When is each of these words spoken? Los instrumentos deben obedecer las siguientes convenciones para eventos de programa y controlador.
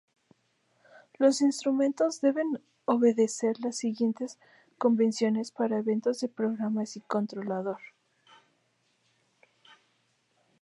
Los 1.19 1.41
instrumentos 1.41 2.21
deben 2.21 2.59
obedecer 2.85 3.59
las 3.59 3.77
siguientes 3.77 4.39
convenciones 4.79 5.51
para 5.51 5.77
eventos 5.77 6.21
de 6.21 6.27
programa 6.27 6.81
y 6.91 7.01
controlador. 7.01 7.77